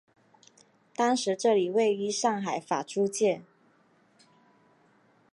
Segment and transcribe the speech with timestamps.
[0.95, 3.43] 当时这里位于上海法租界。